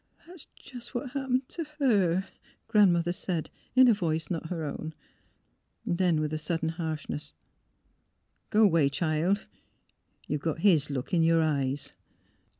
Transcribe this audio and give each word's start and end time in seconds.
"That's 0.27 0.47
just 0.59 0.95
what 0.95 1.11
happened 1.11 1.47
to 1.49 1.63
her," 1.77 2.25
Grandmother 2.67 3.11
said, 3.11 3.51
in 3.75 3.87
a 3.87 3.93
voice 3.93 4.31
not 4.31 4.47
her 4.49 4.63
own. 4.65 4.95
Then, 5.85 6.19
with 6.19 6.41
sudden 6.41 6.69
harshness: 6.69 7.35
—'* 8.11 8.49
Go 8.49 8.63
away, 8.63 8.89
child; 8.89 9.45
you've 10.25 10.41
got 10.41 10.61
his 10.61 10.89
look 10.89 11.13
in 11.13 11.21
your 11.21 11.43
eyes." 11.43 11.93